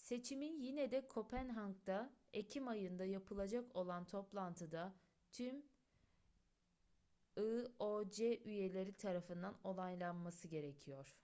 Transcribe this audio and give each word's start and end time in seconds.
seçimin 0.00 0.58
yine 0.60 0.90
de 0.90 1.08
kopenhag'da 1.08 2.12
ekim 2.32 2.68
ayında 2.68 3.04
yapılacak 3.04 3.76
olan 3.76 4.04
toplantıda 4.06 4.94
tüm 5.32 5.62
ioc 7.36 8.38
üyeleri 8.44 8.96
tarafından 8.96 9.58
onaylanması 9.64 10.48
gerekiyor 10.48 11.16